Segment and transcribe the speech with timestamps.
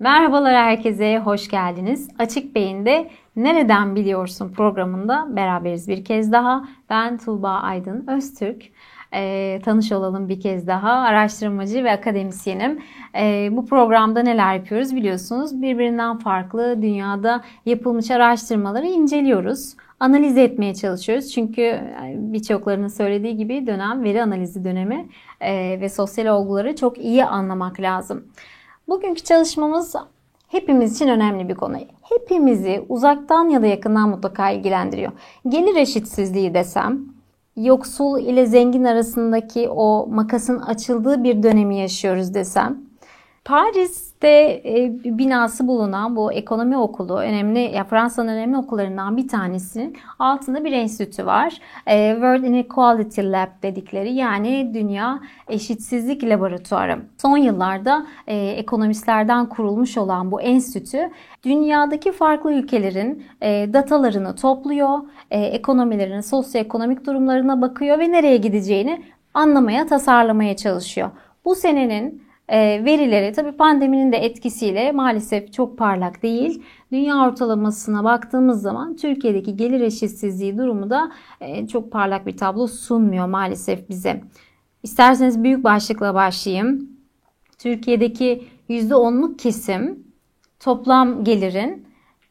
[0.00, 2.08] Merhabalar herkese, hoş geldiniz.
[2.18, 6.68] Açık Beyin'de Nereden Biliyorsun programında beraberiz bir kez daha.
[6.90, 8.62] Ben Tuğba Aydın Öztürk.
[9.14, 10.92] E, tanış olalım bir kez daha.
[10.92, 12.82] Araştırmacı ve akademisyenim.
[13.14, 15.62] E, bu programda neler yapıyoruz biliyorsunuz.
[15.62, 19.74] Birbirinden farklı dünyada yapılmış araştırmaları inceliyoruz.
[20.00, 21.32] Analiz etmeye çalışıyoruz.
[21.32, 21.80] Çünkü
[22.14, 25.08] birçoklarının söylediği gibi dönem veri analizi dönemi
[25.40, 28.24] e, ve sosyal olguları çok iyi anlamak lazım.
[28.90, 29.94] Bugünkü çalışmamız
[30.48, 31.76] hepimiz için önemli bir konu.
[32.02, 35.12] Hepimizi uzaktan ya da yakından mutlaka ilgilendiriyor.
[35.48, 37.00] Gelir eşitsizliği desem,
[37.56, 42.78] yoksul ile zengin arasındaki o makasın açıldığı bir dönemi yaşıyoruz desem,
[43.44, 50.64] Paris'te e, binası bulunan bu ekonomi okulu önemli ya Fransa'nın önemli okullarından bir tanesinin altında
[50.64, 51.60] bir enstitü var.
[51.86, 56.98] E, World Inequality Lab dedikleri yani Dünya Eşitsizlik Laboratuvarı.
[57.18, 61.10] Son yıllarda e, ekonomistlerden kurulmuş olan bu enstitü
[61.44, 63.24] dünyadaki farklı ülkelerin
[63.72, 64.98] datalarını topluyor,
[65.30, 69.02] e, ekonomilerin sosyoekonomik durumlarına bakıyor ve nereye gideceğini
[69.34, 71.10] anlamaya, tasarlamaya çalışıyor.
[71.44, 76.62] Bu senenin verileri tabii pandeminin de etkisiyle maalesef çok parlak değil.
[76.92, 83.26] Dünya ortalamasına baktığımız zaman Türkiye'deki gelir eşitsizliği durumu da e, çok parlak bir tablo sunmuyor
[83.26, 84.22] maalesef bize.
[84.82, 86.90] İsterseniz büyük başlıkla başlayayım.
[87.58, 90.04] Türkiye'deki %10'luk kesim
[90.60, 91.86] toplam gelirin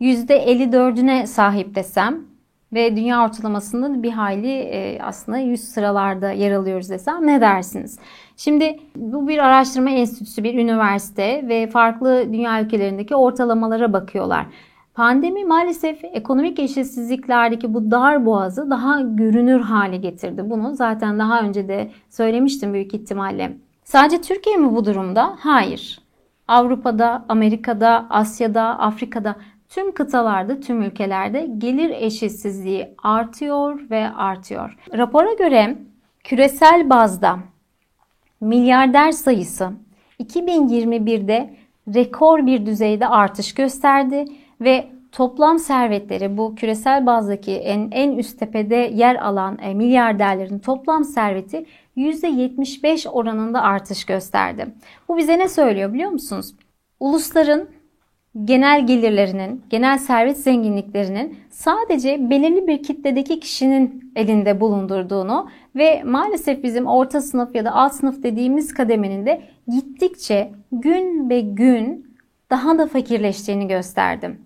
[0.00, 2.33] %54'üne sahip desem
[2.74, 7.98] ve dünya ortalamasında bir hayli e, aslında 100 sıralarda yer alıyoruz desem ne dersiniz?
[8.36, 14.46] Şimdi bu bir araştırma enstitüsü, bir üniversite ve farklı dünya ülkelerindeki ortalamalara bakıyorlar.
[14.94, 20.50] Pandemi maalesef ekonomik eşitsizliklerdeki bu dar boğazı daha görünür hale getirdi.
[20.50, 23.56] Bunu zaten daha önce de söylemiştim büyük ihtimalle.
[23.84, 25.36] Sadece Türkiye mi bu durumda?
[25.38, 26.04] Hayır.
[26.48, 29.36] Avrupa'da, Amerika'da, Asya'da, Afrika'da
[29.74, 34.76] tüm kıtalarda, tüm ülkelerde gelir eşitsizliği artıyor ve artıyor.
[34.96, 35.78] Rapora göre
[36.24, 37.38] küresel bazda
[38.40, 39.72] milyarder sayısı
[40.20, 41.54] 2021'de
[41.94, 44.24] rekor bir düzeyde artış gösterdi
[44.60, 51.04] ve toplam servetleri bu küresel bazdaki en, en üst tepede yer alan e, milyarderlerin toplam
[51.04, 54.66] serveti %75 oranında artış gösterdi.
[55.08, 56.54] Bu bize ne söylüyor biliyor musunuz?
[57.00, 57.68] Ulusların
[58.44, 66.86] genel gelirlerinin, genel servet zenginliklerinin sadece belirli bir kitledeki kişinin elinde bulundurduğunu ve maalesef bizim
[66.86, 72.16] orta sınıf ya da alt sınıf dediğimiz kademenin de gittikçe gün be gün
[72.50, 74.40] daha da fakirleştiğini gösterdim.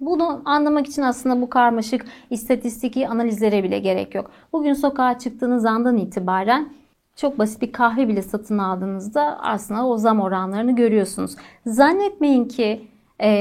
[0.00, 4.30] Bunu anlamak için aslında bu karmaşık istatistiki analizlere bile gerek yok.
[4.52, 6.72] Bugün sokağa çıktığınız andan itibaren
[7.16, 11.36] çok basit bir kahve bile satın aldığınızda aslında o zam oranlarını görüyorsunuz.
[11.66, 12.88] Zannetmeyin ki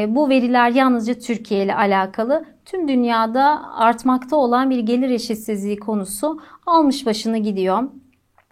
[0.07, 2.45] bu veriler yalnızca Türkiye ile alakalı.
[2.65, 7.83] Tüm dünyada artmakta olan bir gelir eşitsizliği konusu almış başını gidiyor.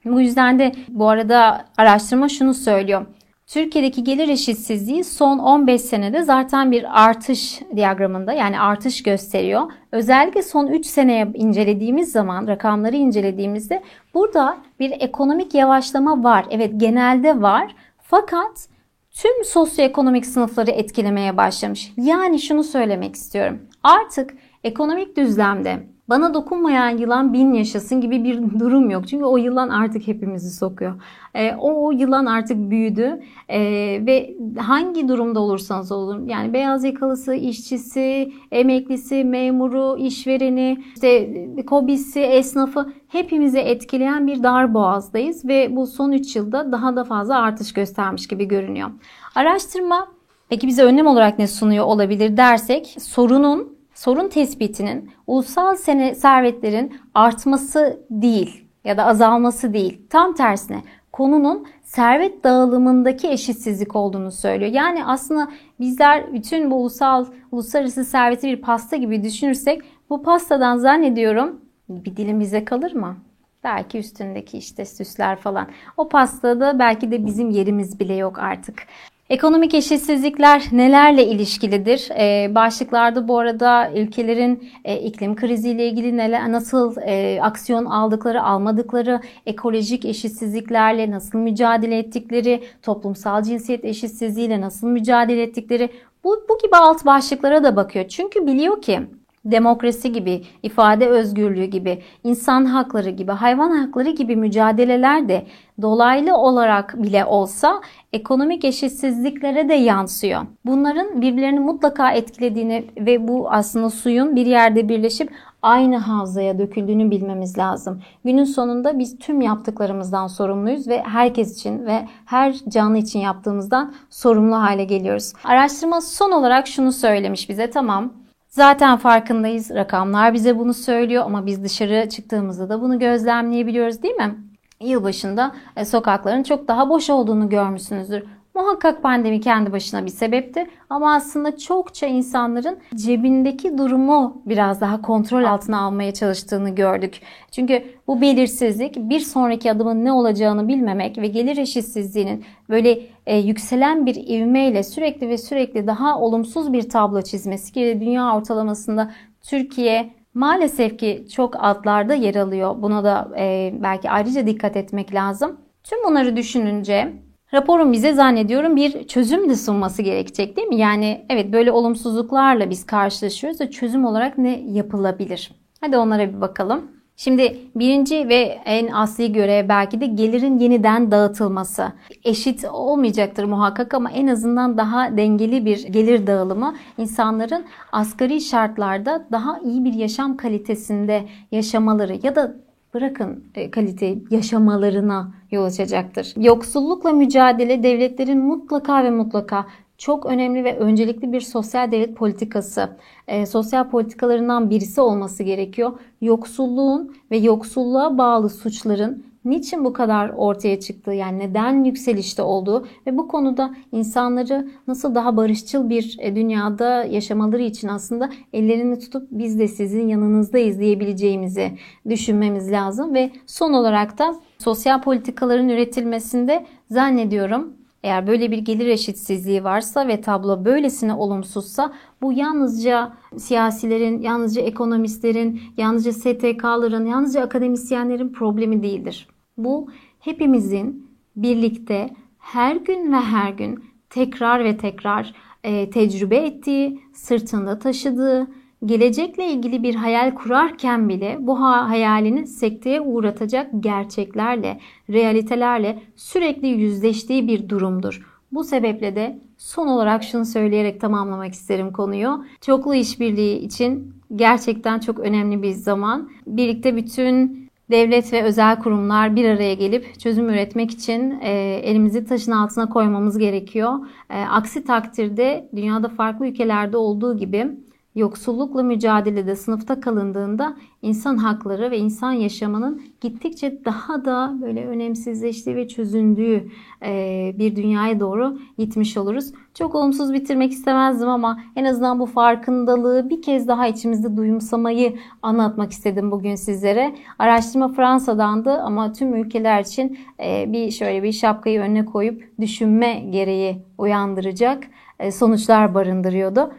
[0.06, 3.06] Bu yüzden de bu arada araştırma şunu söylüyor.
[3.48, 9.72] Türkiye'deki gelir eşitsizliği son 15 senede zaten bir artış diyagramında yani artış gösteriyor.
[9.92, 13.84] Özellikle son 3 seneye incelediğimiz zaman rakamları incelediğimizde
[14.14, 16.46] burada bir ekonomik yavaşlama var.
[16.50, 17.76] Evet genelde var.
[18.02, 18.68] Fakat
[19.16, 21.94] tüm sosyoekonomik sınıfları etkilemeye başlamış.
[21.98, 23.60] Yani şunu söylemek istiyorum.
[23.84, 24.34] Artık
[24.64, 29.08] ekonomik düzlemde bana dokunmayan yılan bin yaşasın gibi bir durum yok.
[29.08, 31.02] Çünkü o yılan artık hepimizi sokuyor.
[31.34, 33.60] E, o, o yılan artık büyüdü e,
[34.06, 41.30] ve hangi durumda olursanız olun yani beyaz yakalısı, işçisi, emeklisi, memuru, işvereni, işte
[41.66, 47.40] kobisi, esnafı hepimizi etkileyen bir dar boğazdayız ve bu son 3 yılda daha da fazla
[47.42, 48.90] artış göstermiş gibi görünüyor.
[49.36, 50.08] Araştırma
[50.50, 58.00] peki bize önlem olarak ne sunuyor olabilir dersek sorunun sorun tespitinin ulusal sene servetlerin artması
[58.10, 60.02] değil ya da azalması değil.
[60.10, 64.72] Tam tersine konunun servet dağılımındaki eşitsizlik olduğunu söylüyor.
[64.72, 71.62] Yani aslında bizler bütün bu ulusal uluslararası serveti bir pasta gibi düşünürsek bu pastadan zannediyorum
[71.90, 73.18] bir dilim bize kalır mı?
[73.64, 75.68] Belki üstündeki işte süsler falan.
[75.98, 78.88] O pastada belki de bizim yerimiz bile yok artık.
[79.30, 82.10] Ekonomik eşitsizlikler nelerle ilişkilidir?
[82.20, 89.22] Ee, başlıklarda bu arada ülkelerin e, iklim kriziyle ilgili neler, nasıl e, aksiyon aldıkları, almadıkları,
[89.46, 95.90] ekolojik eşitsizliklerle nasıl mücadele ettikleri, toplumsal cinsiyet eşitsizliğiyle nasıl mücadele ettikleri
[96.24, 98.08] bu, bu gibi alt başlıklara da bakıyor.
[98.08, 99.00] Çünkü biliyor ki
[99.46, 105.46] demokrasi gibi, ifade özgürlüğü gibi, insan hakları gibi, hayvan hakları gibi mücadeleler de
[105.82, 107.82] dolaylı olarak bile olsa
[108.14, 110.42] ekonomik eşitsizliklere de yansıyor.
[110.66, 115.32] Bunların birbirlerini mutlaka etkilediğini ve bu aslında suyun bir yerde birleşip
[115.62, 118.02] aynı havzaya döküldüğünü bilmemiz lazım.
[118.26, 124.56] Günün sonunda biz tüm yaptıklarımızdan sorumluyuz ve herkes için ve her canlı için yaptığımızdan sorumlu
[124.56, 125.34] hale geliyoruz.
[125.44, 128.25] Araştırma son olarak şunu söylemiş bize tamam
[128.56, 129.72] Zaten farkındayız.
[129.72, 134.36] Rakamlar bize bunu söylüyor ama biz dışarı çıktığımızda da bunu gözlemleyebiliyoruz değil mi?
[134.82, 138.24] Yılbaşında e, sokakların çok daha boş olduğunu görmüşsünüzdür.
[138.56, 145.44] Muhakkak pandemi kendi başına bir sebepti ama aslında çokça insanların cebindeki durumu biraz daha kontrol
[145.44, 147.22] altına almaya çalıştığını gördük.
[147.52, 154.06] Çünkü bu belirsizlik bir sonraki adımın ne olacağını bilmemek ve gelir eşitsizliğinin böyle e, yükselen
[154.06, 159.12] bir ivmeyle sürekli ve sürekli daha olumsuz bir tablo çizmesi ki dünya ortalamasında
[159.42, 162.76] Türkiye maalesef ki çok altlarda yer alıyor.
[162.82, 165.60] Buna da e, belki ayrıca dikkat etmek lazım.
[165.84, 170.76] Tüm bunları düşününce raporun bize zannediyorum bir çözüm de sunması gerekecek değil mi?
[170.76, 175.52] Yani evet böyle olumsuzluklarla biz karşılaşıyoruz da çözüm olarak ne yapılabilir?
[175.82, 176.96] Hadi onlara bir bakalım.
[177.18, 181.92] Şimdi birinci ve en asli görev belki de gelirin yeniden dağıtılması.
[182.24, 189.60] Eşit olmayacaktır muhakkak ama en azından daha dengeli bir gelir dağılımı insanların asgari şartlarda daha
[189.60, 192.56] iyi bir yaşam kalitesinde yaşamaları ya da
[192.96, 196.34] bırakın e, kalite yaşamalarına yol açacaktır.
[196.38, 199.66] Yoksullukla mücadele devletlerin mutlaka ve mutlaka
[199.98, 202.90] çok önemli ve öncelikli bir sosyal devlet politikası,
[203.28, 205.92] e, sosyal politikalarından birisi olması gerekiyor.
[206.22, 213.18] Yoksulluğun ve yoksulluğa bağlı suçların niçin bu kadar ortaya çıktığı yani neden yükselişte olduğu ve
[213.18, 219.60] bu konuda insanları nasıl daha barışçıl bir e, dünyada yaşamaları için aslında ellerini tutup biz
[219.60, 221.72] de sizin yanınızdayız diyebileceğimizi
[222.10, 223.14] düşünmemiz lazım.
[223.14, 227.74] Ve son olarak da sosyal politikaların üretilmesinde zannediyorum
[228.06, 235.62] eğer böyle bir gelir eşitsizliği varsa ve tablo böylesine olumsuzsa bu yalnızca siyasilerin, yalnızca ekonomistlerin,
[235.78, 239.28] yalnızca STK'ların, yalnızca akademisyenlerin problemi değildir.
[239.58, 239.88] Bu
[240.20, 242.10] hepimizin birlikte
[242.40, 248.48] her gün ve her gün tekrar ve tekrar e, tecrübe ettiği, sırtında taşıdığı,
[248.86, 254.80] gelecekle ilgili bir hayal kurarken bile bu hayalini sekteye uğratacak gerçeklerle,
[255.10, 258.26] realitelerle sürekli yüzleştiği bir durumdur.
[258.52, 262.46] Bu sebeple de son olarak şunu söyleyerek tamamlamak isterim konuyu.
[262.62, 266.30] Çoklu işbirliği için gerçekten çok önemli bir zaman.
[266.48, 271.52] Birlikte bütün devlet ve özel kurumlar bir araya gelip çözüm üretmek için e,
[271.84, 273.94] elimizi taşın altına koymamız gerekiyor.
[274.30, 277.68] E, aksi takdirde dünyada farklı ülkelerde olduğu gibi
[278.16, 285.88] Yoksullukla mücadelede sınıfta kalındığında insan hakları ve insan yaşamının gittikçe daha da böyle önemsizleştiği ve
[285.88, 286.68] çözündüğü
[287.06, 289.52] e, bir dünyaya doğru gitmiş oluruz.
[289.74, 295.92] Çok olumsuz bitirmek istemezdim ama en azından bu farkındalığı bir kez daha içimizde duyumsamayı anlatmak
[295.92, 297.16] istedim bugün sizlere.
[297.40, 303.78] Araştırma Fransa'dandı ama tüm ülkeler için e, bir şöyle bir şapkayı önüne koyup düşünme gereği
[303.98, 304.84] uyandıracak
[305.20, 306.72] e, sonuçlar barındırıyordu.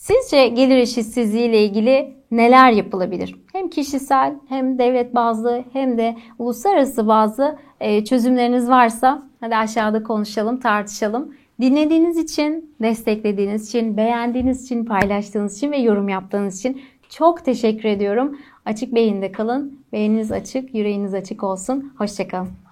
[0.00, 3.36] Sizce gelir eşitsizliği ile ilgili neler yapılabilir?
[3.52, 10.60] Hem kişisel hem devlet bazlı hem de uluslararası bazı e, çözümleriniz varsa hadi aşağıda konuşalım,
[10.60, 11.34] tartışalım.
[11.60, 18.38] Dinlediğiniz için, desteklediğiniz için, beğendiğiniz için, paylaştığınız için ve yorum yaptığınız için çok teşekkür ediyorum.
[18.64, 19.80] Açık beyinde kalın.
[19.92, 21.92] Beyniniz açık, yüreğiniz açık olsun.
[21.98, 22.69] Hoşçakalın.